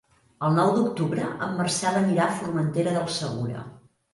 El 0.45 0.55
nou 0.59 0.69
d'octubre 0.77 1.27
en 1.49 1.53
Marcel 1.59 1.99
anirà 2.01 2.25
a 2.25 2.41
Formentera 2.41 2.99
del 2.99 3.07
Segura. 3.21 3.63